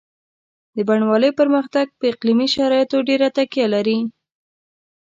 د 0.75 0.77
بڼوالۍ 0.87 1.31
پرمختګ 1.39 1.85
په 1.99 2.05
اقلیمي 2.13 2.47
شرایطو 2.55 2.97
ډېره 3.09 3.27
تکیه 3.37 3.67
لري. 3.73 3.99